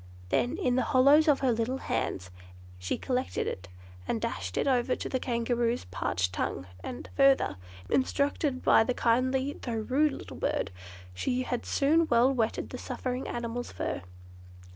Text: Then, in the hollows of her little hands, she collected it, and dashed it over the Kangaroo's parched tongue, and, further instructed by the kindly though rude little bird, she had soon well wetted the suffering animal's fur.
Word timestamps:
Then, 0.29 0.57
in 0.57 0.77
the 0.77 0.81
hollows 0.97 1.27
of 1.27 1.41
her 1.41 1.51
little 1.51 1.77
hands, 1.77 2.31
she 2.79 2.97
collected 2.97 3.45
it, 3.45 3.67
and 4.07 4.19
dashed 4.19 4.57
it 4.57 4.65
over 4.67 4.95
the 4.95 5.19
Kangaroo's 5.19 5.85
parched 5.91 6.33
tongue, 6.33 6.65
and, 6.83 7.07
further 7.15 7.55
instructed 7.87 8.63
by 8.63 8.83
the 8.83 8.95
kindly 8.95 9.59
though 9.61 9.73
rude 9.75 10.13
little 10.13 10.37
bird, 10.37 10.71
she 11.13 11.43
had 11.43 11.67
soon 11.67 12.07
well 12.09 12.33
wetted 12.33 12.71
the 12.71 12.79
suffering 12.79 13.27
animal's 13.27 13.71
fur. 13.71 14.01